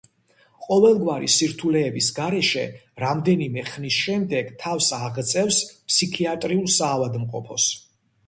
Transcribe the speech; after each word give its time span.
ყოველგვარი 0.67 1.27
სირთულეების 1.33 2.07
გარეშე 2.19 2.63
რამდენიმე 3.03 3.65
ხნის 3.69 3.99
შემდეგ, 4.07 4.49
თავს 4.65 4.89
აღწევს 5.01 5.59
ფსიქიატრიულ 5.91 6.73
საავადმყოფოს. 6.79 7.69